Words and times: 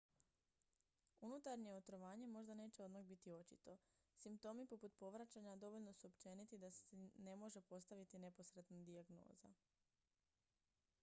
unutarnje 1.21 1.73
otrovanje 1.73 2.27
možda 2.27 2.53
neće 2.53 2.83
odmah 2.83 3.03
biti 3.05 3.33
očito 3.33 3.77
simptomi 4.15 4.65
poput 4.67 4.95
povraćanja 4.97 5.55
dovoljno 5.55 5.93
su 5.93 6.07
općeniti 6.07 6.57
da 6.57 6.71
se 6.71 6.85
ne 7.17 7.35
može 7.35 7.61
postaviti 7.61 8.19
neposredna 8.19 8.81
dijagnoza 8.83 9.53